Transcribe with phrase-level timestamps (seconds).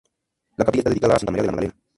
[0.57, 1.79] La capilla está dedicada a santa María de La Madalena.